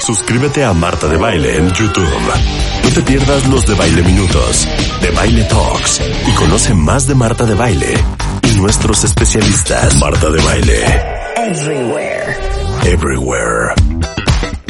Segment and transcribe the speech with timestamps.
[0.00, 2.08] Suscríbete a Marta de Baile en YouTube.
[2.82, 4.66] No te pierdas los de Baile Minutos,
[5.00, 7.94] de Baile Talks y conoce más de Marta de Baile
[8.42, 9.94] y nuestros especialistas.
[9.96, 10.84] Marta de Baile.
[11.36, 12.36] Everywhere.
[12.84, 13.74] Everywhere.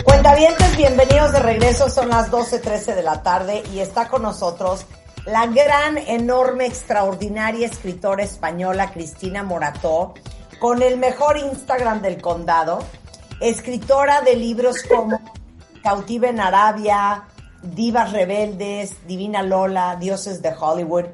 [0.04, 1.88] Cuentavientes, bienvenidos de regreso.
[1.88, 4.86] Son las 12.13 de la tarde y está con nosotros
[5.24, 10.14] la gran, enorme, extraordinaria escritora española Cristina Morató,
[10.58, 12.80] con el mejor Instagram del condado,
[13.42, 15.20] escritora de libros como
[15.82, 17.24] Cautiva en Arabia,
[17.60, 21.06] Divas Rebeldes, Divina Lola, Dioses de Hollywood.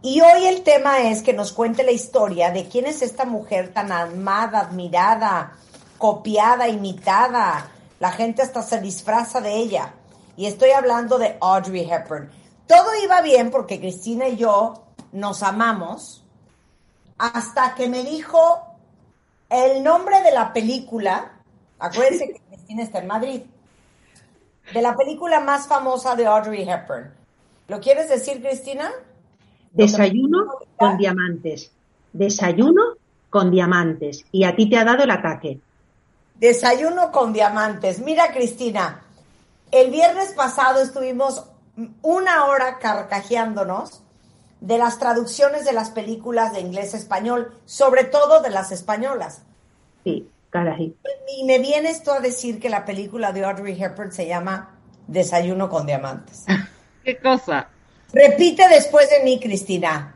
[0.00, 3.72] Y hoy el tema es que nos cuente la historia de quién es esta mujer
[3.72, 5.56] tan amada, admirada,
[5.98, 7.70] copiada, imitada.
[7.98, 9.94] La gente hasta se disfraza de ella.
[10.36, 12.30] Y estoy hablando de Audrey Hepburn.
[12.68, 16.24] Todo iba bien porque Cristina y yo nos amamos
[17.18, 18.62] hasta que me dijo
[19.50, 21.33] el nombre de la película.
[21.84, 23.42] Acuérdense que Cristina está en Madrid.
[24.72, 27.12] De la película más famosa de Audrey Hepburn.
[27.68, 28.90] ¿Lo quieres decir, Cristina?
[29.70, 30.46] Desayuno
[30.78, 31.72] con diamantes.
[32.14, 32.82] Desayuno
[33.28, 34.24] con diamantes.
[34.32, 35.60] Y a ti te ha dado el ataque.
[36.36, 37.98] Desayuno con diamantes.
[37.98, 39.02] Mira, Cristina,
[39.70, 41.44] el viernes pasado estuvimos
[42.00, 44.02] una hora carcajeándonos
[44.62, 49.42] de las traducciones de las películas de inglés a español, sobre todo de las españolas.
[50.02, 50.30] Sí,
[51.36, 55.68] Y me vienes tú a decir que la película de Audrey Hepburn se llama Desayuno
[55.68, 56.44] con diamantes.
[57.04, 57.68] ¿Qué cosa?
[58.12, 60.14] Repite después de mí, Cristina.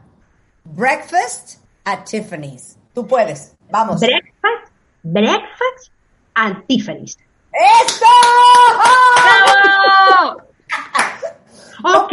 [0.65, 2.79] Breakfast at Tiffany's.
[2.95, 3.57] Tú puedes.
[3.71, 4.01] Vamos.
[4.01, 5.93] Breakfast, breakfast
[6.35, 7.19] and Tiffany's.
[7.53, 8.07] ¡Eso!
[10.15, 10.43] ¡Bravo!
[11.85, 12.13] Ok,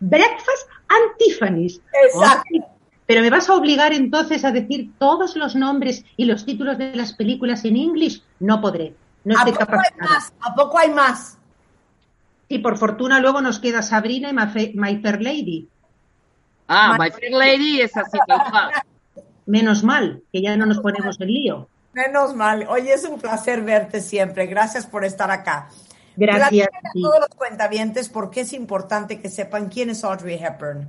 [0.00, 1.80] breakfast and Tiffany's.
[2.04, 2.66] Exacto.
[3.06, 6.94] Pero me vas a obligar entonces a decir todos los nombres y los títulos de
[6.94, 8.22] las películas en inglés.
[8.40, 8.94] No podré.
[9.24, 10.08] No ¿A estoy poco hay capacitada.
[10.10, 10.32] más?
[10.40, 11.38] ¿A poco hay más?
[12.48, 15.68] Y por fortuna luego nos queda Sabrina y My, Fa- My Fair Lady.
[16.68, 18.18] Ah, My Fair Lady es así.
[19.46, 21.68] Menos mal, que ya no nos ponemos en lío.
[21.92, 22.66] Menos mal.
[22.68, 24.46] Oye, es un placer verte siempre.
[24.46, 25.68] Gracias por estar acá.
[26.16, 26.68] Gracias.
[26.68, 30.36] Platícale a a todos los cuentavientes por qué es importante que sepan quién es Audrey
[30.42, 30.88] Hepburn.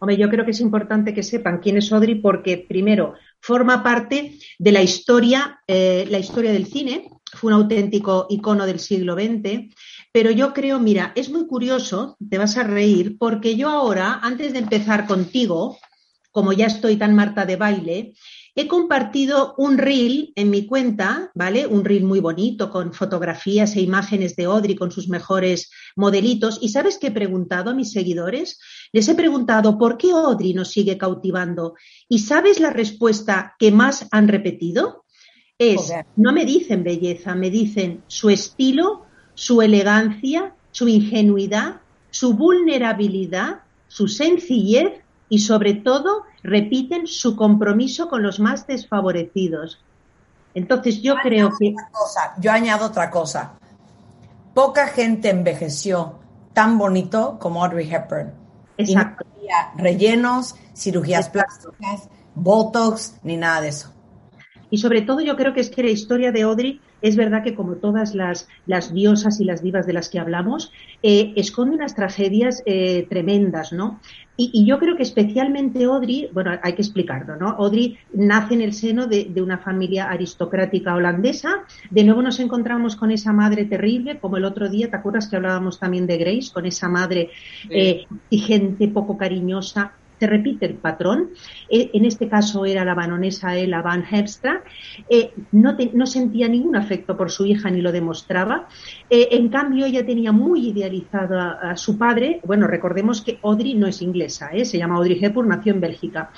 [0.00, 4.38] Hombre, yo creo que es importante que sepan quién es Audrey porque, primero, forma parte
[4.58, 9.74] de la historia, eh, la historia del cine, fue un auténtico icono del siglo XX,
[10.10, 14.54] pero yo creo, mira, es muy curioso, te vas a reír, porque yo ahora, antes
[14.54, 15.78] de empezar contigo,
[16.30, 18.14] como ya estoy tan Marta de baile,
[18.60, 21.66] he compartido un reel en mi cuenta, ¿vale?
[21.66, 26.58] Un reel muy bonito con fotografías e imágenes de Audrey con sus mejores modelitos.
[26.60, 28.60] ¿Y sabes qué he preguntado a mis seguidores?
[28.92, 31.74] Les he preguntado por qué Audrey nos sigue cautivando.
[32.08, 35.04] ¿Y sabes la respuesta que más han repetido?
[35.58, 36.06] Es, Joder.
[36.16, 44.08] no me dicen belleza, me dicen su estilo, su elegancia, su ingenuidad, su vulnerabilidad, su
[44.08, 44.99] sencillez
[45.30, 49.82] y sobre todo repiten su compromiso con los más desfavorecidos.
[50.52, 53.52] Entonces yo creo que cosa, yo añado otra cosa.
[54.52, 56.18] Poca gente envejeció
[56.52, 58.32] tan bonito como Audrey Hepburn.
[58.76, 59.24] Y no Exacto.
[59.36, 63.94] había rellenos, cirugías plásticas, botox, ni nada de eso.
[64.68, 67.54] Y sobre todo yo creo que es que la historia de Audrey es verdad que
[67.54, 70.72] como todas las, las diosas y las divas de las que hablamos,
[71.02, 74.00] eh, esconde unas tragedias eh, tremendas, ¿no?
[74.36, 77.50] Y, y yo creo que especialmente Audrey, bueno, hay que explicarlo, ¿no?
[77.50, 81.64] Audrey nace en el seno de, de una familia aristocrática holandesa.
[81.90, 85.36] De nuevo nos encontramos con esa madre terrible, como el otro día, ¿te acuerdas que
[85.36, 86.50] hablábamos también de Grace?
[86.54, 87.30] Con esa madre
[87.68, 89.92] eh, exigente, poco cariñosa.
[90.20, 91.30] Se repite el patrón.
[91.70, 94.62] Eh, en este caso era la baronesa Ella Van Hepstra.
[95.08, 98.68] Eh, no, no sentía ningún afecto por su hija ni lo demostraba.
[99.08, 102.40] Eh, en cambio, ella tenía muy idealizado a, a su padre.
[102.44, 104.66] Bueno, recordemos que Audrey no es inglesa, ¿eh?
[104.66, 106.30] se llama Audrey Hepburn, nació en Bélgica.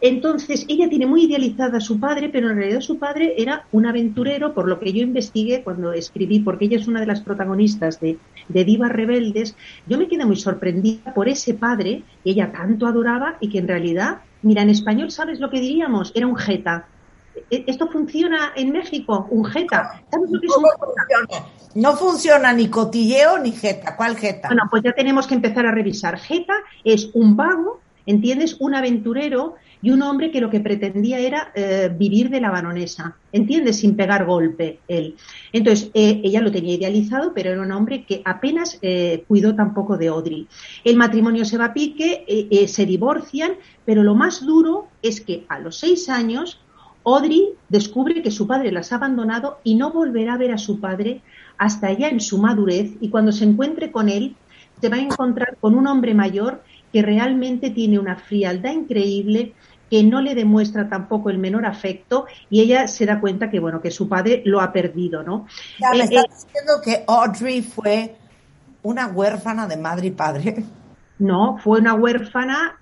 [0.00, 3.86] Entonces, ella tiene muy idealizada a su padre, pero en realidad su padre era un
[3.86, 7.98] aventurero, por lo que yo investigué cuando escribí, porque ella es una de las protagonistas
[8.00, 9.56] de, de Divas Rebeldes.
[9.86, 13.68] Yo me quedé muy sorprendida por ese padre que ella tanto adoraba y que en
[13.68, 16.12] realidad, mira, en español, ¿sabes lo que diríamos?
[16.14, 16.86] Era un jeta.
[17.50, 19.26] e, ¿Esto funciona en México?
[19.30, 20.02] ¿Un jeta?
[20.10, 20.86] ¿Sabes lo que es un jeta?
[20.86, 21.46] funciona.
[21.74, 23.96] No funciona ni cotilleo ni jeta.
[23.96, 24.48] ¿Cuál jeta?
[24.48, 26.18] Bueno, pues ya tenemos que empezar a revisar.
[26.18, 26.54] Jeta
[26.84, 28.56] es un vago, ¿entiendes?
[28.60, 33.16] Un aventurero y un hombre que lo que pretendía era eh, vivir de la baronesa,
[33.32, 33.76] ¿entiendes?
[33.76, 35.16] Sin pegar golpe él.
[35.52, 39.96] Entonces, eh, ella lo tenía idealizado, pero era un hombre que apenas eh, cuidó tampoco
[39.96, 40.46] de Audrey.
[40.84, 43.52] El matrimonio se va a pique, eh, se divorcian,
[43.84, 46.60] pero lo más duro es que a los seis años
[47.06, 50.80] Audrey descubre que su padre las ha abandonado y no volverá a ver a su
[50.80, 51.22] padre
[51.56, 54.34] hasta ya en su madurez y cuando se encuentre con él
[54.80, 56.62] se va a encontrar con un hombre mayor
[56.96, 59.52] que realmente tiene una frialdad increíble
[59.90, 63.82] que no le demuestra tampoco el menor afecto y ella se da cuenta que bueno
[63.82, 65.46] que su padre lo ha perdido, ¿no?
[65.78, 68.16] Ya, ¿Me Eh, estás eh, diciendo que Audrey fue
[68.82, 70.64] una huérfana de madre y padre?
[71.18, 72.78] No, fue una huérfana,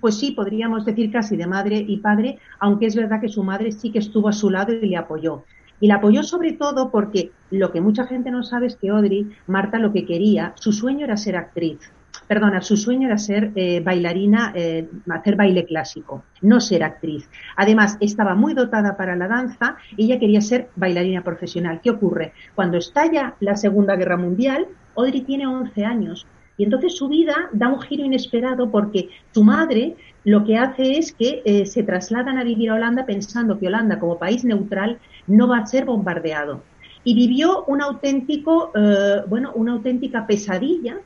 [0.00, 3.72] pues sí, podríamos decir casi de madre y padre, aunque es verdad que su madre
[3.72, 5.44] sí que estuvo a su lado y le apoyó.
[5.80, 9.30] Y la apoyó sobre todo porque lo que mucha gente no sabe es que Audrey,
[9.46, 11.92] Marta, lo que quería, su sueño era ser actriz.
[12.30, 17.28] Perdona, su sueño era ser eh, bailarina, eh, hacer baile clásico, no ser actriz.
[17.56, 21.80] Además, estaba muy dotada para la danza y ella quería ser bailarina profesional.
[21.82, 22.32] ¿Qué ocurre?
[22.54, 26.24] Cuando estalla la Segunda Guerra Mundial, Audrey tiene 11 años
[26.56, 31.12] y entonces su vida da un giro inesperado porque su madre lo que hace es
[31.12, 35.48] que eh, se trasladan a vivir a Holanda pensando que Holanda como país neutral no
[35.48, 36.62] va a ser bombardeado.
[37.02, 41.00] Y vivió un auténtico, eh, bueno, una auténtica pesadilla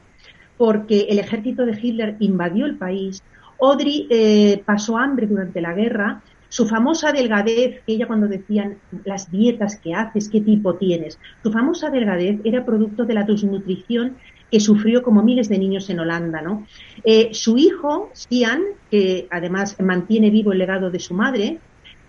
[0.64, 3.22] porque el ejército de Hitler invadió el país.
[3.60, 6.22] Audrey eh, pasó hambre durante la guerra.
[6.48, 11.52] Su famosa delgadez, que ella cuando decían las dietas que haces, qué tipo tienes, su
[11.52, 14.16] famosa delgadez era producto de la desnutrición
[14.50, 16.66] que sufrió como miles de niños en Holanda, ¿no?
[17.04, 21.58] Eh, su hijo, Sian, que además mantiene vivo el legado de su madre,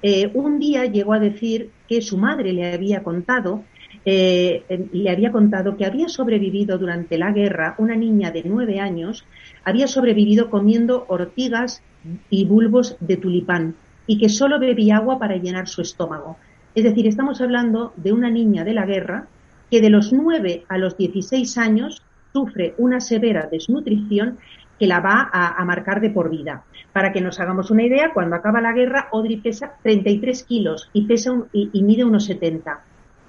[0.01, 3.65] eh, un día llegó a decir que su madre le había contado
[4.05, 9.25] eh, le había contado que había sobrevivido durante la guerra, una niña de nueve años,
[9.63, 11.81] había sobrevivido comiendo ortigas
[12.29, 13.75] y bulbos de tulipán
[14.05, 16.37] y que solo bebía agua para llenar su estómago.
[16.75, 19.27] Es decir, estamos hablando de una niña de la guerra
[19.71, 24.37] que de los 9 a los 16 años sufre una severa desnutrición
[24.77, 26.63] que la va a, marcar de por vida.
[26.91, 31.05] Para que nos hagamos una idea, cuando acaba la guerra, Audrey pesa 33 kilos y,
[31.05, 32.83] pesa un, y, y mide unos 70.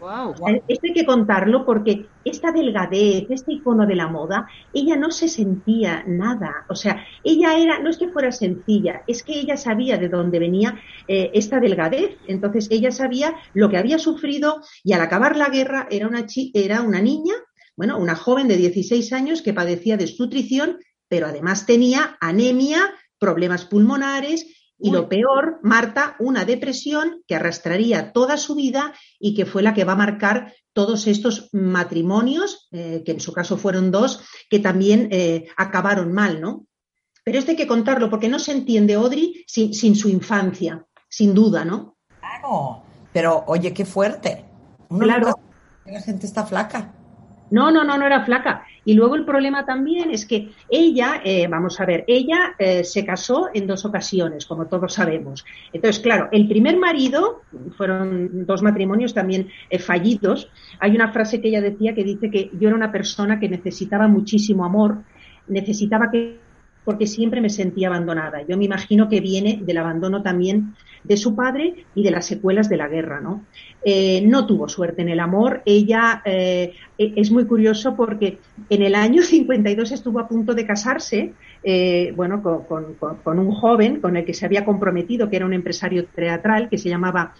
[0.06, 0.36] Wow.
[0.68, 5.26] Esto hay que contarlo porque esta delgadez, este icono de la moda, ella no se
[5.26, 6.64] sentía nada.
[6.68, 10.38] O sea, ella era, no es que fuera sencilla, es que ella sabía de dónde
[10.38, 12.18] venía eh, esta delgadez.
[12.28, 16.24] Entonces ella sabía lo que había sufrido y al acabar la guerra era una,
[16.54, 17.34] era una niña,
[17.74, 24.55] bueno, una joven de 16 años que padecía desnutrición, pero además tenía anemia, problemas pulmonares
[24.78, 29.72] y lo peor, Marta, una depresión que arrastraría toda su vida y que fue la
[29.72, 34.58] que va a marcar todos estos matrimonios, eh, que en su caso fueron dos, que
[34.58, 36.66] también eh, acabaron mal, ¿no?
[37.24, 41.34] Pero esto hay que contarlo porque no se entiende Audrey sin, sin su infancia, sin
[41.34, 41.96] duda, ¿no?
[42.20, 42.82] Claro,
[43.12, 44.44] pero oye, qué fuerte.
[44.90, 45.40] Uno claro.
[45.86, 46.95] La gente está flaca.
[47.50, 48.64] No, no, no, no era flaca.
[48.84, 53.04] Y luego el problema también es que ella, eh, vamos a ver, ella eh, se
[53.04, 55.44] casó en dos ocasiones, como todos sabemos.
[55.72, 57.42] Entonces, claro, el primer marido,
[57.76, 60.50] fueron dos matrimonios también eh, fallidos.
[60.78, 64.06] Hay una frase que ella decía que dice que yo era una persona que necesitaba
[64.06, 65.02] muchísimo amor,
[65.48, 66.45] necesitaba que
[66.86, 68.46] porque siempre me sentía abandonada.
[68.48, 72.68] Yo me imagino que viene del abandono también de su padre y de las secuelas
[72.68, 73.44] de la guerra, ¿no?
[73.84, 75.62] Eh, no tuvo suerte en el amor.
[75.66, 78.38] Ella eh, es muy curioso porque
[78.70, 81.32] en el año 52 estuvo a punto de casarse,
[81.64, 86.06] eh, bueno, con, un joven con el que se había comprometido, que era un empresario
[86.06, 87.34] teatral que se llamaba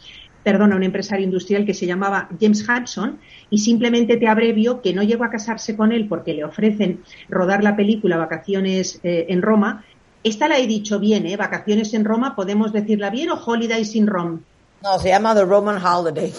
[0.46, 3.18] perdona, un empresario industrial que se llamaba James Hudson,
[3.50, 7.64] y simplemente te abrevio que no llegó a casarse con él porque le ofrecen rodar
[7.64, 9.84] la película Vacaciones eh, en Roma.
[10.22, 11.36] Esta la he dicho bien, ¿eh?
[11.36, 14.38] Vacaciones en Roma, ¿podemos decirla bien o Holidays in Rome?
[14.84, 16.32] No, se llama The Roman Holiday.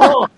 [0.00, 0.28] Oh.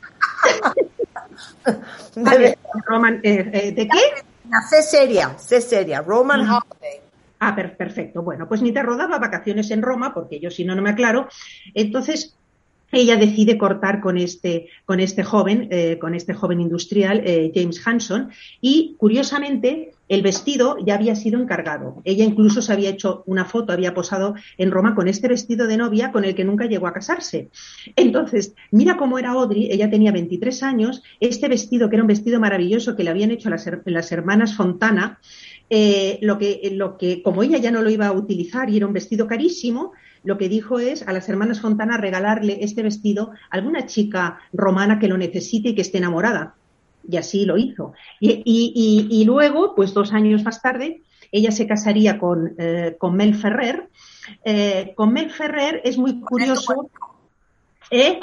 [2.16, 4.24] vale, Roman, eh, eh, ¿De qué?
[4.70, 6.00] Sé seria, sé seria.
[6.00, 6.50] Roman mm.
[6.50, 7.00] Holiday.
[7.40, 8.22] Ah, per perfecto.
[8.22, 11.28] Bueno, pues ni te rodaba vacaciones en Roma, porque yo si no, no me aclaro.
[11.74, 12.34] Entonces,
[12.92, 17.80] ella decide cortar con este, con este joven, eh, con este joven industrial, eh, James
[17.84, 22.00] Hanson, y curiosamente el vestido ya había sido encargado.
[22.04, 25.76] Ella incluso se había hecho una foto, había posado en Roma con este vestido de
[25.76, 27.50] novia con el que nunca llegó a casarse.
[27.96, 32.38] Entonces, mira cómo era Audrey, ella tenía 23 años, este vestido, que era un vestido
[32.38, 35.18] maravilloso que le habían hecho las, las hermanas Fontana,
[35.68, 38.86] eh, lo, que, lo que, como ella ya no lo iba a utilizar y era
[38.86, 39.92] un vestido carísimo,
[40.26, 44.98] lo que dijo es a las hermanas Fontana regalarle este vestido a alguna chica romana
[44.98, 46.56] que lo necesite y que esté enamorada.
[47.08, 47.92] Y así lo hizo.
[48.18, 53.88] Y, luego, pues dos años más tarde, ella se casaría con, eh, con Mel Ferrer.
[54.44, 56.90] Eh, con Mel Ferrer es muy curioso.
[57.92, 58.18] ¿Eh?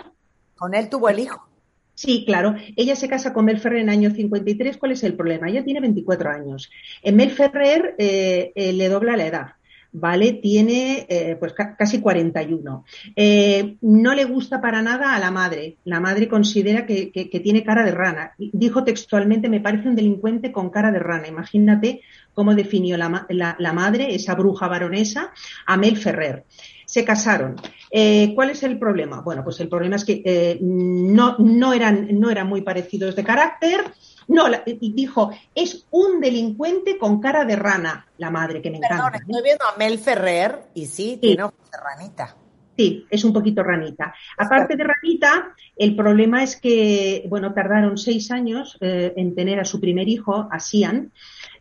[0.57, 1.47] Con él tuvo el hijo.
[1.93, 2.55] Sí, claro.
[2.75, 4.75] Ella se casa con Mel Ferrer en el año 53.
[4.75, 5.49] ¿Cuál es el problema?
[5.49, 6.69] Ella tiene 24 años.
[7.01, 9.53] En Mel Ferrer le dobla la edad.
[9.93, 10.33] ¿Vale?
[10.33, 12.83] Tiene eh, pues casi 41.
[13.15, 15.77] Eh, no le gusta para nada a la madre.
[15.85, 17.11] La madre considera que,
[17.43, 18.33] tiene cara de rana.
[18.37, 21.27] Dijo textualmente, me parece un delincuente con cara de rana.
[21.27, 22.01] Imagínate
[22.33, 25.31] cómo definió la, madre, esa bruja baronesa,
[25.67, 26.45] a Mel Ferrer.
[26.85, 27.55] Se casaron.
[27.91, 29.21] Eh, ¿Cuál es el problema?
[29.21, 33.83] Bueno, pues el problema es que no, no, eran, no eran muy parecidos de carácter
[34.27, 39.17] no, dijo, es un delincuente con cara de rana, la madre, que me encanta.
[39.17, 39.21] ¿eh?
[39.25, 42.35] estoy viendo a Mel Ferrer y sí, tiene ojos de ranita.
[42.75, 44.13] Sí, es un poquito ranita.
[44.37, 49.65] Aparte de ranita, el problema es que, bueno, tardaron seis años eh, en tener a
[49.65, 51.11] su primer hijo, a Sian,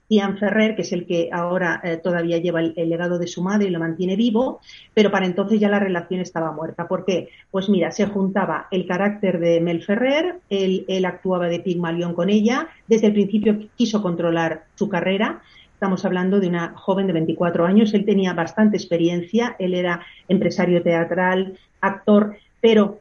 [0.08, 3.68] Ian Ferrer, que es el que ahora eh, todavía lleva el, legado de su madre
[3.68, 4.60] y lo mantiene vivo,
[4.94, 6.88] pero para entonces ya la relación estaba muerta.
[6.88, 7.28] ¿Por qué?
[7.50, 12.28] Pues mira, se juntaba el carácter de Mel Ferrer, él, él actuaba de Pigmalión con
[12.28, 15.42] ella, desde el principio quiso controlar su carrera,
[15.82, 17.92] Estamos hablando de una joven de 24 años.
[17.92, 19.56] Él tenía bastante experiencia.
[19.58, 23.00] Él era empresario teatral, actor, pero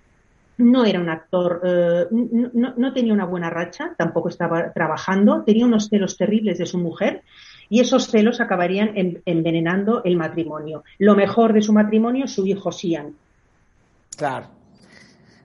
[0.57, 5.89] no era un actor, eh, no, tenía una buena racha, tampoco estaba trabajando, tenía unos
[5.89, 7.21] celos terribles de su mujer
[7.69, 8.93] y esos celos acabarían
[9.25, 10.83] envenenando el matrimonio.
[10.97, 13.15] Lo mejor de su matrimonio, su hijo Sian.
[14.17, 14.47] Claro.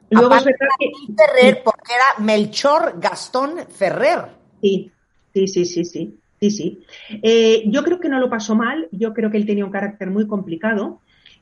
[0.08, 0.90] Luego es verdad que...
[1.14, 4.24] Ferrer, porque era Melchor Gastón Ferrer.
[4.62, 4.90] Sí,
[5.34, 6.18] sí, sí, sí, sí.
[6.50, 7.18] Sí, sí.
[7.22, 10.10] Eh, yo creo que no lo pasó mal, yo creo que él tenía un carácter
[10.10, 11.00] muy complicado,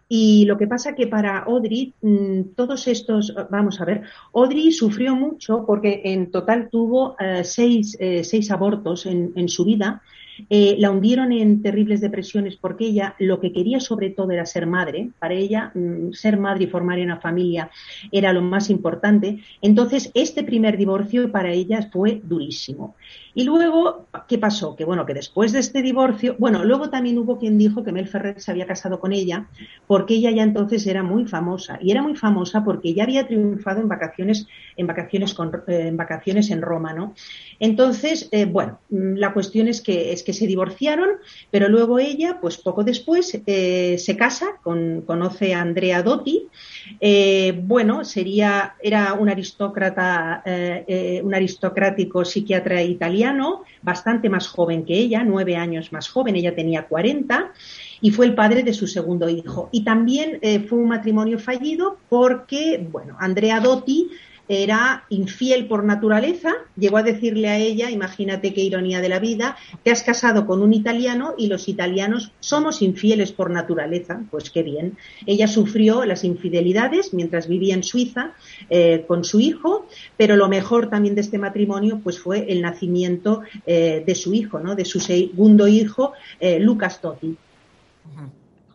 [0.09, 4.03] y lo que pasa que para Audrey, mm, todos estos, vamos a ver,
[4.35, 10.03] Audrey sufrió mucho porque en total tuvo eh, seis, eh, seis, abortos en, su vida
[10.51, 15.11] la hundieron en terribles depresiones porque ella lo que quería sobre todo era ser madre.
[15.19, 17.71] Para ella, mm, ser madre y formar una familia
[18.11, 19.39] era lo más importante.
[19.63, 22.95] Entonces, este primer divorcio para ella fue durísimo.
[23.37, 24.77] Y luego, ¿qué pasó?
[24.77, 28.07] Que bueno, que después de este divorcio, bueno, luego también hubo quien dijo que Mel
[28.07, 29.49] Ferrer se había casado con ella
[29.89, 31.79] porque ella ya entonces era muy famosa.
[31.83, 35.97] Y era muy famosa porque ya había triunfado en vacaciones, en vacaciones, con, eh, en,
[35.97, 37.15] vacaciones en Roma, ¿no?
[37.59, 41.11] Entonces, eh, bueno, mm, la cuestión es que, es que se divorciaron,
[41.51, 46.47] pero luego ella, pues poco después, eh, se casa, con, conoce a Andrea Dotti.
[47.65, 50.43] Bueno, sería, era un aristócrata,
[51.23, 53.24] un aristocrático psiquiatra italiano,
[53.83, 57.53] bastante más joven que ella, nueve años más joven, ella tenía 40
[58.01, 59.69] y fue el padre de su segundo hijo.
[59.73, 64.11] Y también fue un matrimonio fallido porque, bueno, Andrea Dotti
[64.49, 69.57] era infiel por naturaleza, llegó a decirle a ella, imagínate qué ironía de la vida,
[69.83, 74.63] te has casado con un italiano y los italianos somos infieles por naturaleza, pues qué
[74.63, 74.97] bien.
[75.27, 78.35] Ella sufrió las infidelidades mientras vivía en Suiza
[78.71, 79.87] eh, con su hijo,
[80.17, 84.61] pero lo mejor también de este matrimonio pues fue el nacimiento eh, de su hijo,
[84.61, 84.75] ¿no?
[84.75, 87.37] de su segundo hijo, eh, Lucas Totti.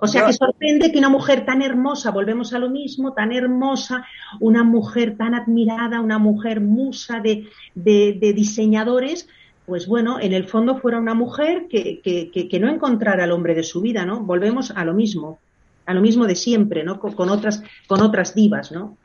[0.02, 4.06] O sea que sorprende que una mujer tan hermosa, volvemos a lo mismo, tan hermosa,
[4.40, 9.28] una mujer tan admirada, una mujer musa de, diseñadores,
[9.66, 13.64] pues bueno, en el fondo fuera una mujer que, que, no encontrara al hombre de
[13.64, 14.22] su vida, ¿no?
[14.22, 15.40] Volvemos a lo mismo,
[15.86, 17.00] a lo mismo de siempre, ¿no?
[17.00, 18.98] Con, otras, con otras divas, ¿no?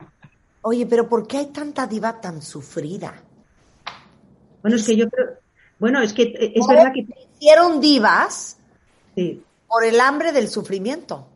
[0.61, 3.13] Oye, pero ¿por qué hay tanta diva tan sufrida?
[4.61, 5.27] Bueno, es que yo creo,
[5.77, 7.05] bueno, es que es verdad que
[7.37, 8.57] hicieron divas.
[9.13, 11.27] Sí por el hambre del sufrimiento.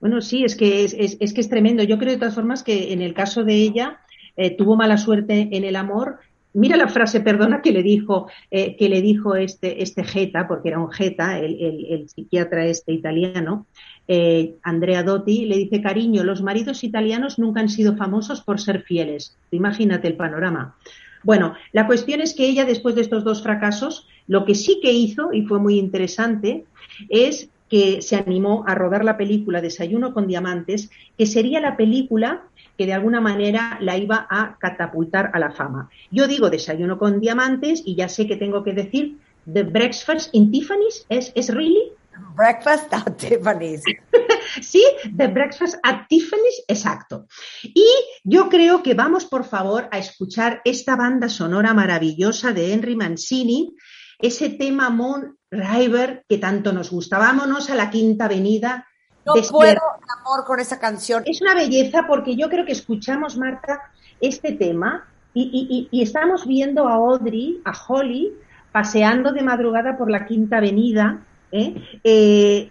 [0.00, 1.84] Bueno, sí, es que es, que es tremendo.
[1.84, 4.00] Yo creo de todas formas que en el caso de ella
[4.36, 6.18] eh, tuvo mala suerte en el amor.
[6.54, 10.70] Mira la frase, perdona, que le dijo, eh, que le dijo este, este Jeta, porque
[10.70, 13.66] era un Jeta, el, psiquiatra este italiano,
[14.08, 18.82] eh, Andrea Dotti, le dice, cariño, los maridos italianos nunca han sido famosos por ser
[18.82, 19.36] fieles.
[19.52, 20.76] Imagínate el panorama.
[21.22, 24.92] Bueno, la cuestión es que ella, después de estos dos fracasos, lo que sí que
[24.92, 26.64] hizo, y fue muy interesante,
[27.08, 32.44] es que se animó a rodar la película Desayuno con Diamantes, que sería la película
[32.76, 35.88] que de alguna manera la iba a catapultar a la fama.
[36.10, 39.18] Yo digo Desayuno con Diamantes y ya sé que tengo que decir
[39.50, 41.92] The Breakfast in Tiffany's, ¿es, es really?
[42.36, 43.82] Breakfast at Tiffany's.
[44.60, 44.84] sí,
[45.16, 47.26] The Breakfast at Tiffany's, exacto.
[47.62, 47.86] Y
[48.22, 53.74] yo creo que vamos, por favor, a escuchar esta banda sonora maravillosa de Henry Mancini,
[54.22, 57.18] ese tema Moon River que tanto nos gusta.
[57.18, 58.86] Vámonos a la Quinta Avenida
[59.26, 59.80] No puedo,
[60.20, 61.22] amor, con esa canción.
[61.26, 63.82] Es una belleza porque yo creo que escuchamos, Marta,
[64.20, 68.32] este tema y, y, estamos viendo a Audrey, a Holly,
[68.70, 71.74] paseando de madrugada por la Quinta Avenida, ¿eh?
[72.04, 72.70] Eh,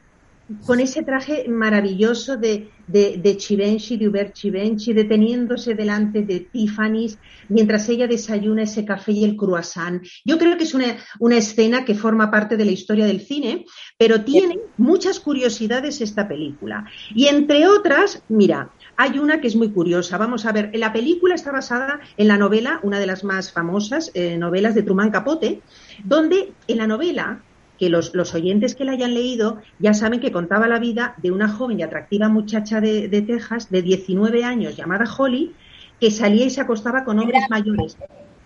[0.65, 7.17] con ese traje maravilloso de, de, de Chivenchi, de Hubert Chivenchi, deteniéndose delante de Tiffany's
[7.49, 10.03] mientras ella desayuna ese café y el croissant.
[10.25, 13.65] Yo creo que es una, una escena que forma parte de la historia del cine,
[13.97, 16.85] pero tiene muchas curiosidades esta película.
[17.15, 20.17] Y entre otras, mira, hay una que es muy curiosa.
[20.17, 24.11] Vamos a ver, la película está basada en la novela, una de las más famosas
[24.13, 25.61] eh, novelas de Truman Capote,
[26.03, 27.43] donde en la novela
[27.81, 31.49] que los, oyentes que la hayan leído ya saben que contaba la vida de una
[31.49, 35.55] joven y atractiva muchacha de, Texas de 19 años llamada Holly,
[35.99, 37.97] que salía y se acostaba con hombres mayores.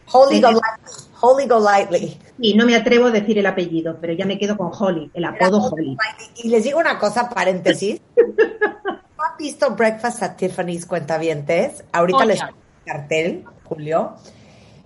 [0.10, 0.94] Holly Golightly.
[1.20, 2.18] Holly Golightly.
[2.40, 5.26] Y no me atrevo a decir el apellido, pero ya me quedo con Holly, el
[5.26, 5.98] apodo Holly.
[6.38, 8.00] Y les digo una cosa, paréntesis.
[8.16, 11.84] ¿Han visto Breakfast at Tiffany's Cuentavientes?
[11.92, 14.16] Ahorita les pongo cartel, Julio,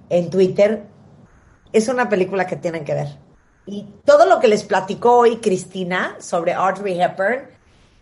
[0.10, 0.86] en Twitter.
[1.72, 3.29] Es una película que tienen que ver.
[3.72, 7.44] Y todo lo que les platicó hoy Cristina sobre Audrey Hepburn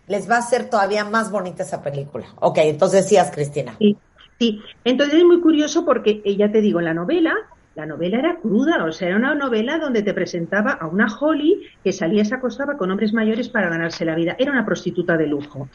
[0.06, 2.26] les va a hacer todavía más bonita esa película.
[2.40, 3.76] Ok, entonces decías, Cristina.
[3.78, 3.94] Sí,
[4.38, 4.62] sí.
[4.84, 7.34] Entonces es muy curioso porque, ya te digo, en la novela,
[7.74, 11.60] la novela era cruda, o sea, era una novela donde te presentaba a una Holly
[11.84, 14.36] que salía y se acostaba con hombres mayores para ganarse la vida.
[14.38, 15.68] Era una prostituta de lujo.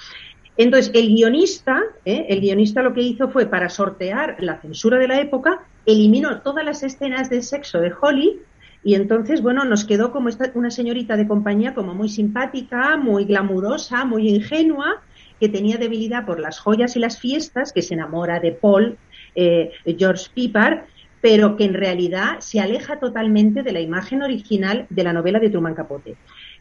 [0.57, 2.25] Entonces, el guionista, ¿eh?
[2.29, 6.65] el guionista lo que hizo fue, para sortear la censura de la época, eliminó todas
[6.65, 8.41] las escenas de sexo de Holly
[8.83, 13.23] y entonces, bueno, nos quedó como esta, una señorita de compañía como muy simpática, muy
[13.25, 15.01] glamurosa, muy ingenua,
[15.39, 18.97] que tenía debilidad por las joyas y las fiestas, que se enamora de Paul,
[19.35, 20.83] eh, George Piper,
[21.21, 25.49] pero que en realidad se aleja totalmente de la imagen original de la novela de
[25.49, 26.17] Truman Capote.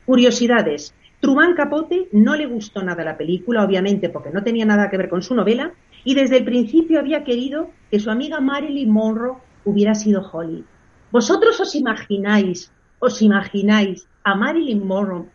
[0.07, 0.95] Curiosidades.
[1.19, 5.09] Truman Capote no le gustó nada la película, obviamente, porque no tenía nada que ver
[5.09, 5.73] con su novela,
[6.05, 10.65] y desde el principio había querido que su amiga Marilyn Monroe hubiera sido Holly.
[11.13, 15.29] ¿Vosotros os imagináis, os imagináis a Marilyn Monroe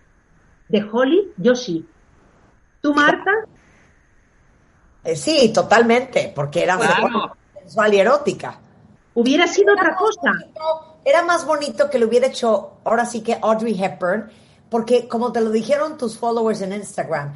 [0.70, 1.32] de Holly?
[1.38, 1.86] Yo sí.
[2.82, 3.32] ¿Tú, Marta?
[5.04, 6.80] Eh, sí, totalmente, porque era
[7.54, 8.60] sensual y erótica.
[9.14, 10.34] Hubiera sido otra cosa.
[11.06, 14.30] era más bonito que lo hubiera hecho, ahora sí que Audrey Hepburn,
[14.70, 17.34] porque como te lo dijeron tus followers en Instagram,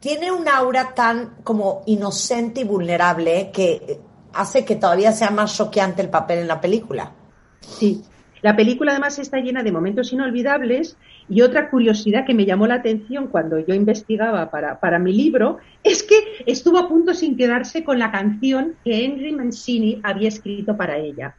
[0.00, 4.00] tiene un aura tan como inocente y vulnerable que
[4.32, 7.12] hace que todavía sea más choqueante el papel en la película.
[7.60, 8.02] Sí.
[8.40, 10.96] La película además está llena de momentos inolvidables
[11.28, 15.58] y otra curiosidad que me llamó la atención cuando yo investigaba para, para mi libro
[15.82, 16.14] es que
[16.46, 21.34] estuvo a punto sin quedarse con la canción que Henry Mancini había escrito para ella.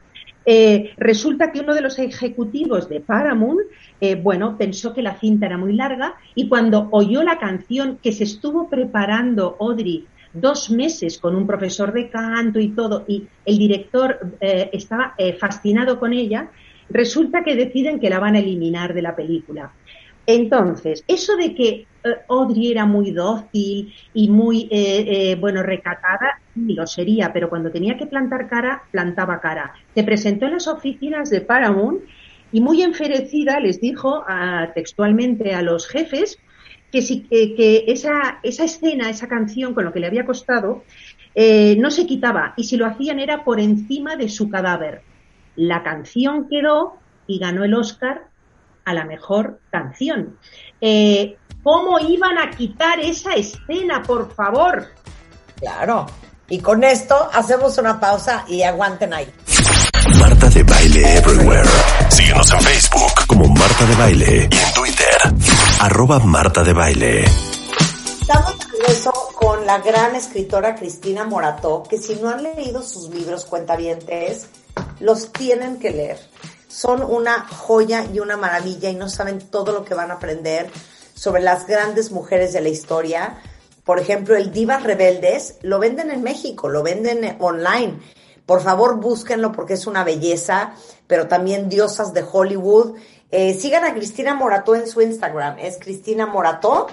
[0.45, 3.60] Eh, resulta que uno de los ejecutivos de Paramount,
[4.01, 8.12] eh, bueno, pensó que la cinta era muy larga y cuando oyó la canción que
[8.12, 13.58] se estuvo preparando Audrey dos meses con un profesor de canto y todo, y el
[13.58, 16.50] director eh, estaba eh, fascinado con ella,
[16.89, 19.72] resulta que deciden que la van a eliminar de la película.
[20.26, 21.86] Entonces, eso de que eh,
[22.28, 24.70] Audrey era muy dócil y muy,
[25.39, 29.74] bueno, recatada, lo sería, pero cuando tenía que plantar cara, plantaba cara.
[29.96, 32.02] Se presentó en las oficinas de Paramount
[32.52, 34.24] y muy enferecida les dijo
[34.74, 36.39] textualmente a los jefes
[36.91, 40.84] que, si, que esa, esa escena, esa canción con lo que le había costado,
[41.36, 45.04] eh, no se quitaba y si lo hacían era por encima de su cadáver.
[45.56, 46.97] La canción quedó
[47.28, 48.28] y ganó el Oscar
[48.86, 50.38] a la mejor canción.
[50.82, 54.88] Eh, ¿Cómo iban a quitar esa escena, por favor?
[55.60, 56.08] Claro.
[56.49, 59.28] Y con esto hacemos una pausa y aguanten ahí.
[60.19, 61.69] Marta de Baile Everywhere.
[62.10, 65.17] Síguenos en Facebook como Marta de Baile y en Twitter,
[65.80, 67.24] arroba Marta de Baile.
[68.88, 74.48] Estamos con la gran escritora Cristina Morató, que si no han leído sus libros cuentavientes,
[75.00, 76.20] los tienen que leer.
[76.68, 80.70] Son una joya y una maravilla y no saben todo lo que van a aprender
[81.13, 83.38] sobre las grandes mujeres de la historia.
[83.86, 88.00] Por ejemplo, el Divas Rebeldes lo venden en México, lo venden online
[88.50, 90.74] por favor, búsquenlo porque es una belleza,
[91.06, 92.96] pero también diosas de Hollywood.
[93.32, 96.88] Eh, sigan a Cristina Morató en su Instagram, es Cristina Morató,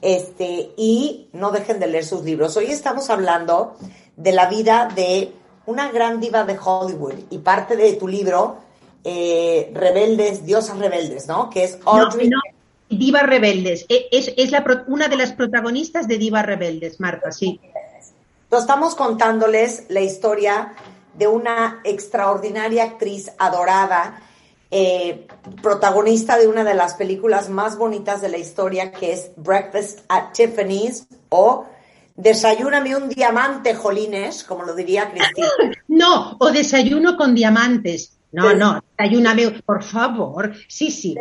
[0.00, 2.56] este, y no dejen de leer sus libros.
[2.56, 3.76] Hoy estamos hablando
[4.16, 5.32] de la vida de
[5.66, 8.58] una gran diva de Hollywood y parte de tu libro,
[9.02, 11.50] eh, Rebeldes, Diosas Rebeldes, ¿no?
[11.50, 12.28] Que es Audrey.
[12.28, 12.38] No,
[12.88, 13.86] Diva Rebeldes.
[13.88, 17.60] E, es, es la, una de las protagonistas de Diva Rebeldes, Marta, sí.
[17.62, 18.14] Entonces,
[18.50, 20.74] estamos contándoles la historia
[21.14, 24.20] de una extraordinaria actriz adorada
[24.72, 25.28] eh,
[25.62, 30.32] protagonista de una de las películas más bonitas de la historia, que es Breakfast at
[30.32, 31.66] Tiffany's o
[32.14, 35.48] Desayúname un diamante, Jolines, como lo diría Cristina.
[35.88, 38.18] No, o desayuno con diamantes.
[38.32, 40.52] No, no, desayúname, por favor.
[40.68, 41.16] Sí, sí.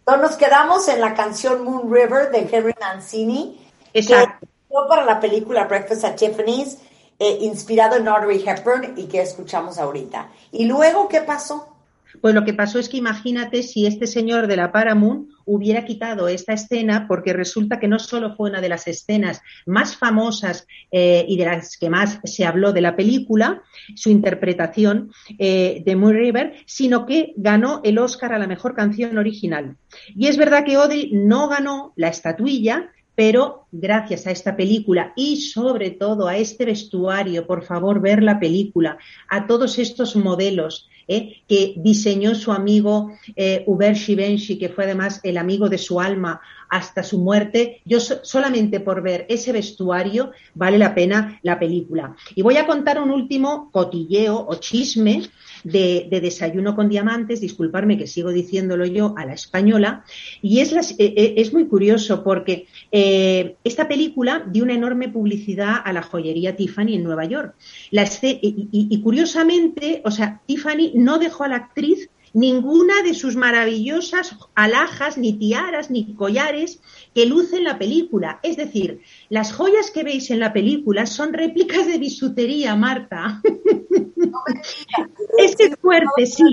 [0.00, 3.58] Entonces nos quedamos en la canción Moon River de Henry Mancini.
[3.92, 4.46] Exacto.
[4.46, 6.78] Que para la película Breakfast at Tiffany's,
[7.18, 10.28] eh, inspirado en Audrey Hepburn y que escuchamos ahorita.
[10.52, 11.77] ¿Y luego qué pasó?
[12.20, 16.28] Pues lo que pasó es que imagínate si este señor de la Paramount hubiera quitado
[16.28, 21.24] esta escena, porque resulta que no solo fue una de las escenas más famosas eh,
[21.28, 23.62] y de las que más se habló de la película,
[23.94, 29.16] su interpretación eh, de Moon River, sino que ganó el Oscar a la mejor canción
[29.16, 29.76] original.
[30.14, 35.38] Y es verdad que Audrey no ganó la estatuilla, pero gracias a esta película y
[35.38, 38.96] sobre todo a este vestuario, por favor, ver la película,
[39.28, 41.42] a todos estos modelos, ¿eh?
[41.48, 46.40] que diseñó su amigo eh, Hubert Givenchy, que fue además el amigo de su alma
[46.68, 47.80] hasta su muerte.
[47.84, 52.14] Yo solamente por ver ese vestuario vale la pena la película.
[52.34, 55.22] Y voy a contar un último cotilleo o chisme
[55.64, 60.04] de, Desayuno con Diamantes, disculparme que sigo diciéndolo yo a la española,
[60.42, 65.76] y es, eh, eh, es muy curioso porque eh, esta película dio una enorme publicidad
[65.84, 67.54] a la joyería Tiffany en Nueva York.
[67.90, 75.18] y, curiosamente, o sea, Tiffany no dejó a la actriz ninguna de sus maravillosas alhajas,
[75.18, 76.80] ni tiaras, ni collares
[77.14, 78.40] que luce en la película.
[78.42, 83.40] Es decir, las joyas que veis en la película son réplicas de bisutería, Marta.
[85.38, 86.44] es que fuerte, sí.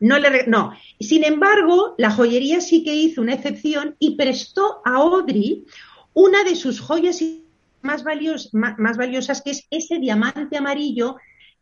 [0.00, 0.72] No le no.
[0.98, 5.66] Sin embargo, la joyería sí que hizo una excepción y prestó a Audrey
[6.14, 7.22] una de sus joyas
[7.82, 8.04] más,
[8.52, 11.16] más valiosas, que es ese diamante amarillo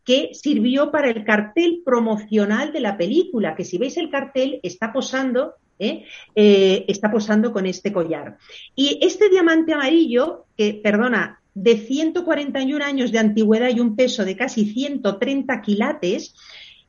[0.05, 4.91] que sirvió para el cartel promocional de la película, que si veis el cartel está
[4.91, 6.05] posando, ¿eh?
[6.35, 8.37] Eh, está posando con este collar.
[8.75, 14.35] Y este diamante amarillo, que, perdona, de 141 años de antigüedad y un peso de
[14.35, 16.35] casi 130 quilates,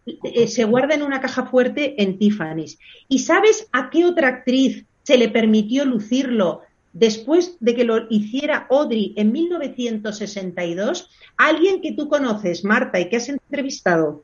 [0.07, 2.79] eh, se guarda en una caja fuerte en Tiffany's.
[3.09, 8.66] ¿Y sabes a qué otra actriz se le permitió lucirlo después de que lo hiciera
[8.70, 11.11] Audrey en 1962?
[11.37, 14.22] Alguien que tú conoces, Marta, y que has entrevistado.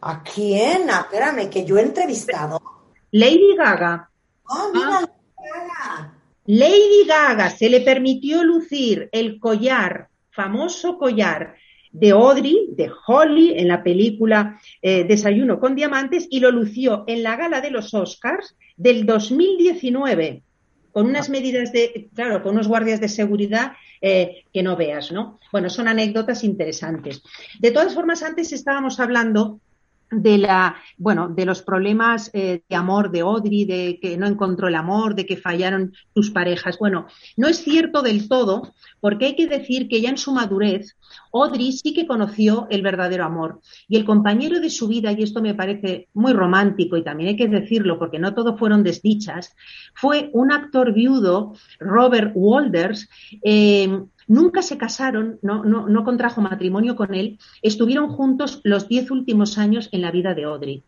[0.00, 0.88] ¿A quién?
[0.90, 2.60] Ah, espérame, que yo he entrevistado.
[3.10, 4.10] Lady Gaga.
[4.72, 5.00] Mira,
[5.36, 6.12] Gaga.
[6.46, 11.56] Lady Gaga se le permitió lucir el collar, famoso collar
[11.90, 17.22] de Audrey, de Holly, en la película eh, Desayuno con Diamantes, y lo lució en
[17.22, 20.42] la gala de los Oscars del 2019,
[20.96, 25.38] con unas medidas de, claro, con unos guardias de seguridad eh, que no veas, ¿no?
[25.52, 27.22] Bueno, son anécdotas interesantes.
[27.60, 29.60] De todas formas, antes estábamos hablando
[30.10, 34.68] de la bueno de los problemas eh, de amor de Audrey de que no encontró
[34.68, 36.78] el amor de que fallaron sus parejas.
[36.78, 40.96] Bueno no es cierto del todo porque hay que decir que ya en su madurez
[41.32, 43.60] Audrey sí que conoció el verdadero amor.
[43.88, 47.36] Y el compañero de su vida y esto me parece muy romántico y también hay
[47.36, 49.54] que decirlo porque no todo fueron desdichas
[49.94, 53.08] fue un actor viudo Robert Walders
[53.42, 59.10] eh, Nunca se casaron, no, no, no contrajo matrimonio con él, estuvieron juntos los diez
[59.10, 60.82] últimos años en la vida de Audrey.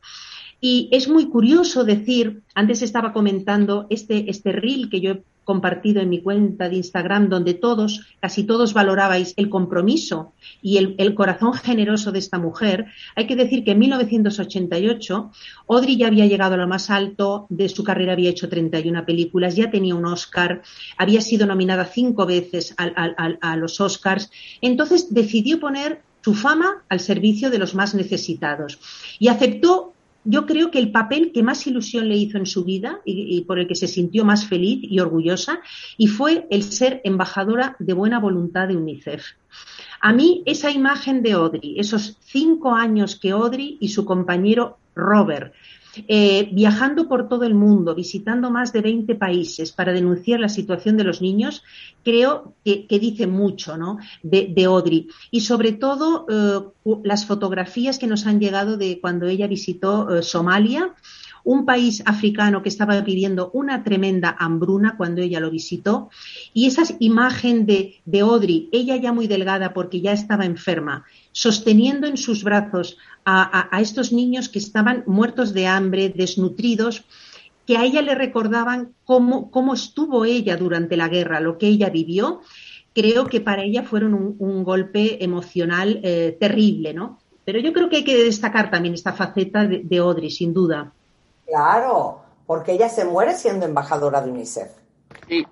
[0.60, 5.18] Y es muy curioso decir, antes estaba comentando este, este reel que yo
[5.48, 11.14] compartido en mi cuenta de Instagram, donde todos, casi todos valorabais el compromiso y el,
[11.14, 12.84] corazón generoso de esta mujer,
[13.16, 15.30] hay que decir que en 1988
[15.66, 19.56] Audrey ya había llegado a lo más alto de su carrera, había hecho 31 películas,
[19.56, 20.60] ya tenía un Oscar,
[20.98, 24.30] había sido nominada cinco veces a los Oscars,
[24.60, 28.78] entonces decidió poner su fama al servicio de los más necesitados
[29.18, 33.00] y aceptó yo creo que el papel que más ilusión le hizo en su vida
[33.04, 35.60] y, por el que se sintió más feliz y orgullosa
[35.96, 39.24] y fue el ser embajadora de buena voluntad de UNICEF.
[40.00, 45.54] A mí esa imagen de Audrey, esos cinco años que Audrey y su compañero Robert
[46.06, 50.96] eh, viajando por todo el mundo, visitando más de 20 países para denunciar la situación
[50.96, 51.62] de los niños,
[52.04, 53.98] creo que, dice mucho ¿no?
[54.22, 55.08] de, de, Audrey.
[55.30, 56.60] Y sobre todo eh,
[57.04, 60.94] las fotografías que nos han llegado de cuando ella visitó eh, Somalia
[61.44, 66.10] un país africano que estaba viviendo una tremenda hambruna cuando ella lo visitó,
[66.52, 72.06] y esa imagen de, de Audrey, ella ya muy delgada porque ya estaba enferma, sosteniendo
[72.06, 77.04] en sus brazos a, estos niños que estaban muertos de hambre, desnutridos,
[77.66, 81.90] que a ella le recordaban cómo, cómo estuvo ella durante la guerra, lo que ella
[81.90, 82.40] vivió,
[82.94, 87.18] creo que para ella fueron un, golpe emocional eh, terrible, ¿no?
[87.44, 90.92] Pero yo creo que hay que destacar también esta faceta de, de Audrey, sin duda.
[91.48, 94.70] Claro, porque ella se muere siendo embajadora de UNICEF.
[95.28, 95.46] Sí.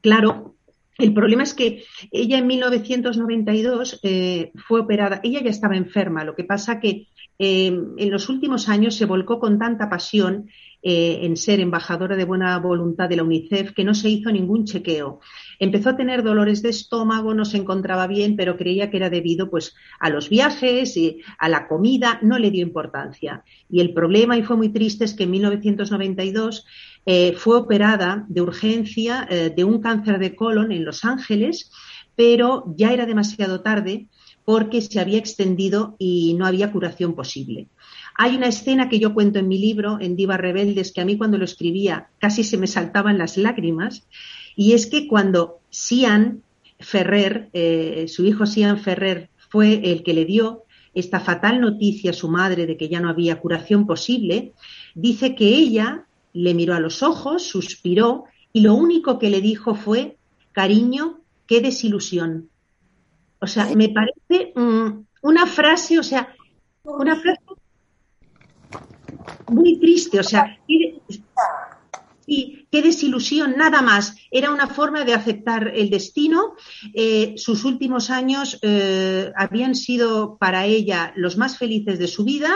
[0.00, 0.54] Claro,
[1.00, 6.34] el problema es que ella en 1992 eh, fue operada, ella ya estaba enferma, lo
[6.34, 7.08] que pasa que
[7.38, 10.48] eh, en los últimos años se volcó con tanta pasión
[10.82, 14.64] eh, en ser embajadora de buena voluntad de la UNICEF que no se hizo ningún
[14.64, 15.20] chequeo.
[15.58, 19.50] Empezó a tener dolores de estómago, no se encontraba bien, pero creía que era debido
[19.50, 23.44] pues a los viajes y a la comida, no le dio importancia.
[23.68, 26.64] Y el problema, y fue muy triste, es que en 1992
[27.04, 31.70] eh, fue operada de urgencia eh, de un cáncer de colon en Los Ángeles,
[32.16, 34.06] pero ya era demasiado tarde
[34.44, 37.68] porque se había extendido y no había curación posible.
[38.16, 41.16] Hay una escena que yo cuento en mi libro, en Divas Rebeldes, que a mí
[41.16, 44.06] cuando lo escribía casi se me saltaban las lágrimas,
[44.56, 46.42] y es que cuando Sian
[46.78, 52.14] Ferrer, eh, su hijo Sian Ferrer, fue el que le dio esta fatal noticia a
[52.14, 54.52] su madre de que ya no había curación posible,
[54.94, 59.74] dice que ella le miró a los ojos, suspiró y lo único que le dijo
[59.74, 60.16] fue,
[60.52, 62.48] cariño, qué desilusión.
[63.40, 64.52] O sea, me parece
[65.22, 66.34] una frase, o sea,
[66.82, 67.40] una frase
[69.48, 70.58] muy triste, o sea,
[72.30, 74.14] y qué desilusión, nada más.
[74.30, 76.54] Era una forma de aceptar el destino.
[76.94, 82.50] Eh, sus últimos años eh, habían sido para ella los más felices de su vida.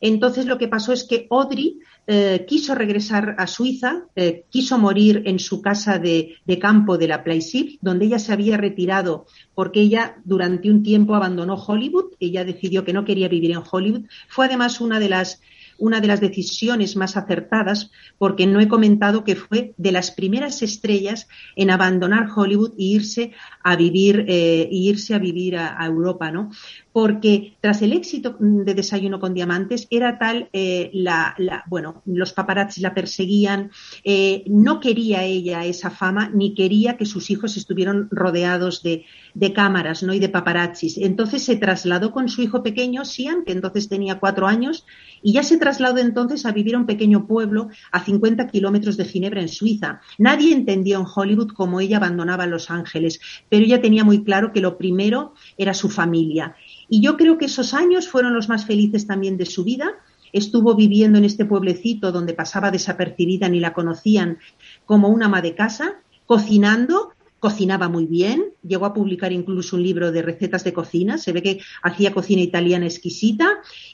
[0.00, 5.22] Entonces lo que pasó es que Audrey eh, quiso regresar a Suiza, eh, quiso morir
[5.26, 9.80] en su casa de, de campo de la Plaisir, donde ella se había retirado porque
[9.82, 14.06] ella durante un tiempo abandonó Hollywood, ella decidió que no quería vivir en Hollywood.
[14.28, 15.40] Fue además una de las
[15.82, 20.62] una de las decisiones más acertadas, porque no he comentado que fue de las primeras
[20.62, 23.32] estrellas en abandonar Hollywood e irse
[23.64, 26.50] a vivir, eh, irse a vivir a, Europa, ¿no?
[26.92, 32.32] Porque tras el éxito de Desayuno con Diamantes era tal eh, la, la, bueno, los
[32.32, 33.70] paparazzi la perseguían,
[34.04, 39.52] eh, no quería ella esa fama ni quería que sus hijos estuvieran rodeados de, de
[39.52, 40.14] cámaras, ¿no?
[40.14, 40.98] Y de paparazzis.
[40.98, 44.84] Entonces se trasladó con su hijo pequeño, Sian, que entonces tenía cuatro años,
[45.22, 49.04] y ya se trasladó entonces a vivir a un pequeño pueblo a 50 kilómetros de
[49.04, 50.00] Ginebra, en Suiza.
[50.18, 54.60] Nadie entendió en Hollywood cómo ella abandonaba Los Ángeles, pero ella tenía muy claro que
[54.60, 56.54] lo primero era su familia.
[56.92, 59.94] Y yo creo que esos años fueron los más felices también de su vida.
[60.30, 64.36] Estuvo viviendo en este pueblecito donde pasaba desapercibida, ni la conocían,
[64.84, 65.94] como una ama de casa,
[66.26, 71.32] cocinando cocinaba muy bien, llegó a publicar incluso un libro de recetas de cocina, se
[71.32, 73.48] ve que hacía cocina italiana exquisita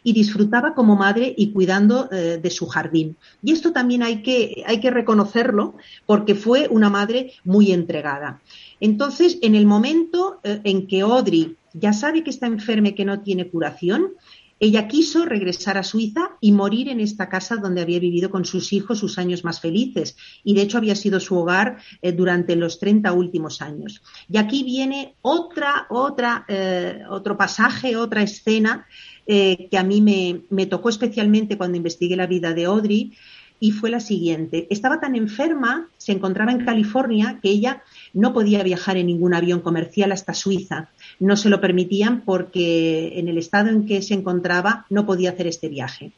[0.04, 3.16] y disfrutaba como madre y cuidando eh, de su jardín.
[3.42, 8.42] Y esto también hay que, hay que reconocerlo porque fue una madre muy entregada.
[8.80, 13.04] Entonces, en el momento eh, en que Audrey ya sabe que está enferma y que
[13.04, 14.12] no tiene curación,
[14.60, 18.72] ella quiso regresar a Suiza y morir en esta casa donde había vivido con sus
[18.72, 20.16] hijos sus años más felices.
[20.42, 24.02] Y de hecho había sido su hogar eh, durante los 30 últimos años.
[24.28, 28.86] Y aquí viene otra, otra, eh, otro pasaje, otra escena
[29.26, 33.12] eh, que a mí me, me tocó especialmente cuando investigué la vida de Audrey
[33.60, 34.66] y fue la siguiente.
[34.70, 39.60] Estaba tan enferma, se encontraba en California, que ella no podía viajar en ningún avión
[39.60, 40.90] comercial hasta Suiza.
[41.20, 45.46] No se lo permitían porque en el estado en que se encontraba no podía hacer
[45.46, 46.12] este viaje.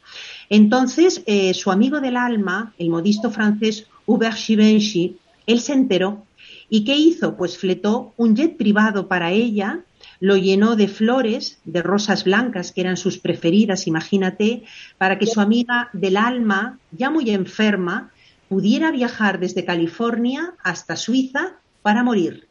[0.49, 6.25] Entonces, eh, su amigo del alma, el modisto francés Hubert Givenchy, él se enteró.
[6.69, 7.35] ¿Y qué hizo?
[7.35, 9.83] Pues fletó un jet privado para ella
[10.21, 14.63] lo llenó de flores, de rosas blancas, que eran sus preferidas, imagínate,
[14.99, 18.11] para que su amiga del alma, ya muy enferma,
[18.47, 22.47] pudiera viajar desde California hasta Suiza para morir.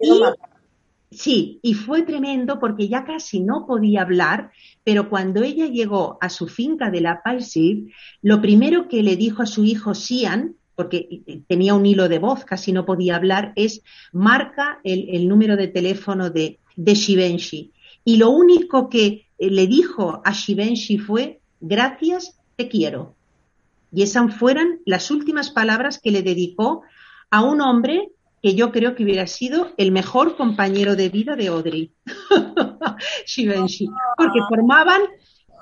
[0.00, 0.20] Y,
[1.10, 4.50] sí, y fue tremendo porque ya casi no podía hablar,
[4.84, 9.42] pero cuando ella llegó a su finca de la Paisir, lo primero que le dijo
[9.42, 13.82] a su hijo Sian, porque tenía un hilo de voz, casi no podía hablar, es
[14.12, 17.72] marca el, el número de teléfono de de Shivenshi.
[18.04, 23.14] Y lo único que eh, le dijo a Shivenshi fue, gracias, te quiero.
[23.92, 26.82] Y esas fueron las últimas palabras que le dedicó
[27.30, 28.08] a un hombre
[28.42, 31.92] que yo creo que hubiera sido el mejor compañero de vida de Audrey,
[34.16, 35.02] porque formaban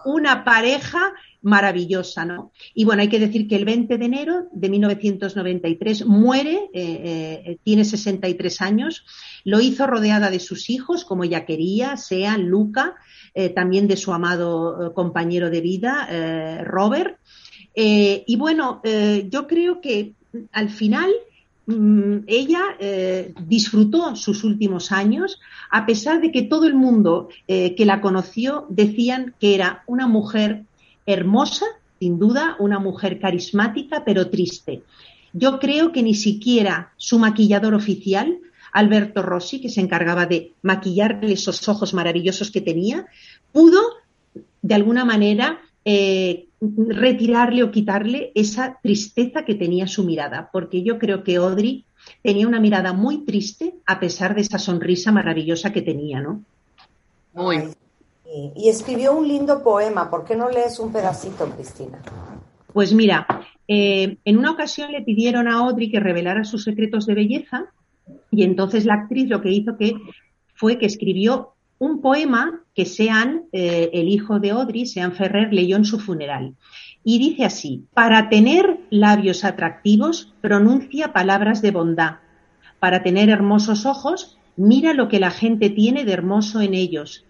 [0.07, 1.13] una pareja
[1.43, 2.53] maravillosa, ¿no?
[2.75, 7.59] Y bueno, hay que decir que el 20 de enero de 1993 muere, eh, eh,
[7.63, 9.05] tiene 63 años,
[9.45, 12.97] lo hizo rodeada de sus hijos, como ella quería, sean Luca,
[13.35, 17.19] eh, también de su amado compañero de vida, Robert.
[17.75, 18.83] y bueno,
[19.31, 20.15] yo creo que
[20.53, 21.11] al final
[21.67, 27.85] ella eh, disfrutó sus últimos años, a pesar de que todo el mundo eh, que
[27.85, 30.65] la conoció decían que era una mujer
[31.07, 31.67] hermosa,
[31.99, 34.83] sin duda, una mujer carismática, pero triste.
[35.33, 38.39] Yo creo que ni siquiera su maquillador oficial,
[38.73, 43.07] Alberto Rossi, que se encargaba de maquillarle esos ojos maravillosos que tenía,
[43.53, 43.81] pudo,
[44.63, 50.99] de alguna manera, eh, retirarle o quitarle esa tristeza que tenía su mirada, porque yo
[50.99, 51.85] creo que Audrey
[52.23, 56.43] tenía una mirada muy triste a pesar de esa sonrisa maravillosa que tenía, ¿no?
[57.35, 57.71] Muy.
[58.57, 60.09] Y, escribió un lindo poema.
[60.11, 62.01] ¿Por qué no lees un pedacito, Cristina?
[62.73, 63.27] Pues mira,
[63.67, 67.73] eh, en una ocasión le pidieron a Audrey que revelara sus secretos de belleza
[68.31, 69.95] y entonces la actriz lo que hizo que
[70.55, 75.77] fue que escribió un poema que Sean, eh, el hijo de Audrey, Sean Ferrer, leyó
[75.77, 76.55] en su funeral.
[77.03, 82.17] Y dice así, para tener labios atractivos, pronuncia palabras de bondad.
[82.81, 87.25] Para tener hermosos ojos, mira lo que la gente tiene de hermoso en ellos.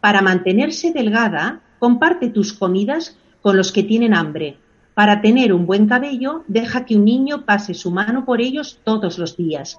[0.00, 4.58] Para mantenerse delgada, comparte tus comidas con los que tienen hambre.
[4.94, 9.18] Para tener un buen cabello, deja que un niño pase su mano por ellos todos
[9.20, 9.78] los días.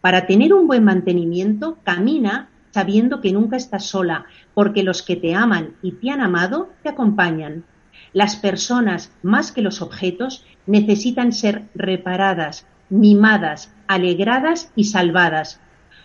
[0.00, 5.34] Para tener un buen mantenimiento, camina sabiendo que nunca estás sola, porque los que te
[5.34, 7.64] aman y te han amado te acompañan.
[8.12, 15.60] Las personas, más que los objetos, necesitan ser reparadas, mimadas, alegradas y salvadas.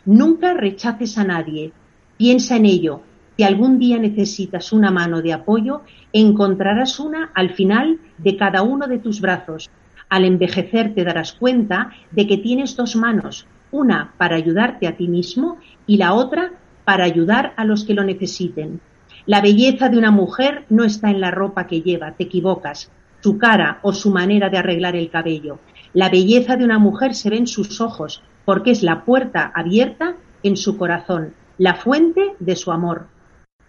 [0.06, 1.72] Nunca rechaces a nadie.
[2.18, 3.02] Piensa en ello.
[3.38, 5.82] Si algún día necesitas una mano de apoyo,
[6.14, 9.70] encontrarás una al final de cada uno de tus brazos.
[10.08, 15.08] Al envejecer te darás cuenta de que tienes dos manos, una para ayudarte a ti
[15.08, 16.52] mismo y la otra
[16.86, 18.82] para ayudar a los que lo necesiten.
[19.26, 23.40] La belleza de una mujer no está en la ropa que lleva, te equivocas, su
[23.40, 25.60] cara o su manera de arreglar el cabello.
[25.94, 30.16] La belleza de una mujer se ve en sus ojos, porque es la puerta abierta
[30.44, 33.08] en su corazón, la fuente de su amor.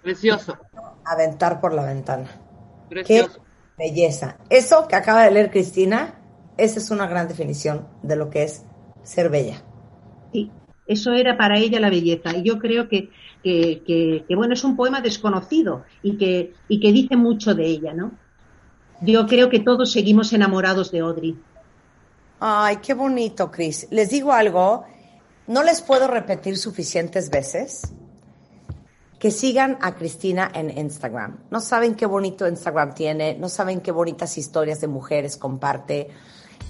[0.02, 0.58] Precioso.
[1.06, 2.28] Aventar por la ventana.
[2.90, 3.40] Precioso.
[3.78, 4.36] Qué belleza.
[4.50, 6.16] Eso que acaba de leer Cristina,
[6.58, 8.64] esa es una gran definición de lo que es
[9.02, 9.62] ser bella.
[10.86, 12.36] Eso era para ella la belleza.
[12.36, 13.10] Y yo creo que,
[13.42, 18.12] que, bueno, es un poema desconocido y que, y que dice mucho de ella, ¿no?
[19.02, 21.36] Yo creo que todos seguimos enamorados de Audrey.
[22.40, 23.88] Ay, qué bonito, Cris.
[23.90, 24.84] Les digo algo,
[25.46, 27.92] no les puedo repetir suficientes veces
[29.18, 31.38] que sigan a Cristina en Instagram.
[31.50, 36.08] No saben qué bonito Instagram tiene, no saben qué bonitas historias de mujeres comparte.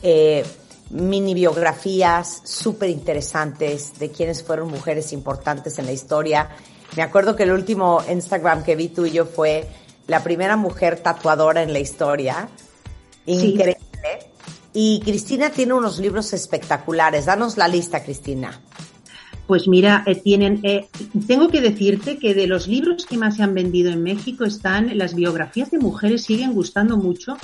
[0.02, 0.44] Eh,
[0.90, 6.51] mini biografías súper interesantes de quienes fueron mujeres importantes en la historia.
[6.96, 9.68] Me acuerdo que el último Instagram que vi tuyo fue
[10.07, 12.49] la primera mujer tatuadora en la historia.
[13.27, 13.77] Increíble.
[14.72, 17.27] Y Cristina tiene unos libros espectaculares.
[17.27, 18.61] Danos la lista, Cristina.
[19.46, 20.88] Pues mira, eh, tienen, eh,
[21.27, 24.96] tengo que decirte que de los libros que más se han vendido en México están
[24.99, 27.37] las biografías de mujeres, siguen gustando mucho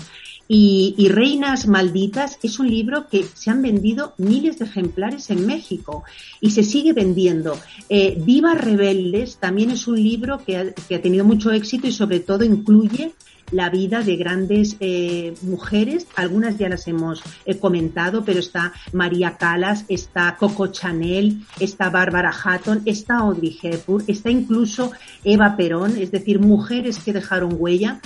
[0.55, 6.05] y, Reinas Malditas es un libro que se han vendido miles de ejemplares en México
[6.43, 7.59] y se sigue vendiendo.
[7.89, 12.45] Eh, Viva Rebeldes también es un libro que ha, tenido mucho éxito y sobre todo
[12.45, 13.15] incluye
[13.51, 19.39] la vida de grandes eh, mujeres, algunas ya las hemos eh, comentado, pero está María
[19.39, 24.93] Calas, está Coco Chanel, está Bárbara Hatton, está Audrey Hepburn, está incluso
[25.25, 28.03] Eva Perón, es decir, mujeres que dejaron huella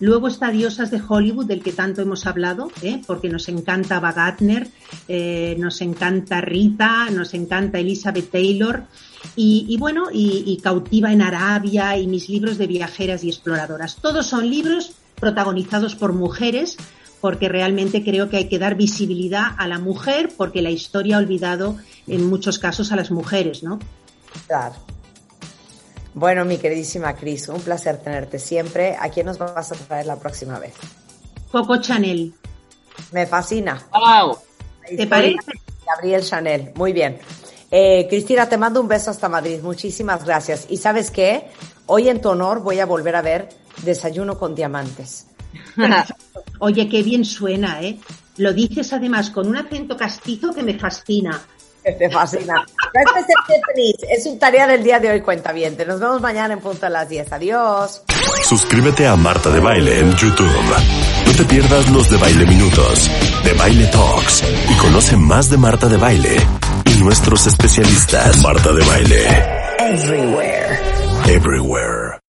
[0.00, 3.02] Luego está Diosas de Hollywood, del que tanto hemos hablado, ¿eh?
[3.06, 4.36] porque nos encanta Ava
[5.06, 8.84] eh, nos encanta Rita, nos encanta Elizabeth Taylor.
[9.36, 13.96] Y, bueno, y, Cautiva en Arabia y mis libros de viajeras y exploradoras.
[13.96, 16.78] Todos son libros protagonizados por mujeres,
[17.20, 21.18] porque realmente creo que hay que dar visibilidad a la mujer, porque la historia ha
[21.18, 23.78] olvidado en muchos casos a las mujeres, ¿no?
[24.46, 24.76] Claro.
[26.14, 28.96] Bueno, mi queridísima Cris, un placer tenerte siempre.
[28.98, 30.74] ¿A quién nos vas a traer la próxima vez?
[31.50, 32.34] Coco Chanel.
[33.12, 33.86] Me fascina.
[33.92, 34.38] ¡Wow!
[34.96, 35.52] ¿Te parece?
[35.86, 37.18] Gabriel Chanel, muy bien.
[37.70, 39.60] Eh, Cristina, te mando un beso hasta Madrid.
[39.62, 40.66] Muchísimas gracias.
[40.68, 41.48] Y sabes qué?
[41.86, 43.48] Hoy en tu honor voy a volver a ver
[43.82, 45.28] Desayuno con Diamantes.
[46.58, 47.98] Oye, qué bien suena, ¿eh?
[48.36, 51.40] Lo dices además con un acento castizo que me fascina.
[51.82, 52.64] Te fascina.
[54.08, 55.76] Es un tarea del día de hoy, cuenta bien.
[55.86, 57.32] Nos vemos mañana en punto a las 10.
[57.32, 58.02] Adiós.
[58.44, 60.50] Suscríbete a Marta de Baile en YouTube.
[61.26, 63.10] No te pierdas los de Baile Minutos,
[63.44, 66.36] de Baile Talks y conoce más de Marta de Baile
[66.84, 68.42] y nuestros especialistas.
[68.42, 69.26] Marta de Baile.
[69.78, 70.80] Everywhere.
[71.28, 72.09] Everywhere.